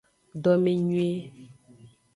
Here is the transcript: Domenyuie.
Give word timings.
Domenyuie. 0.43 1.17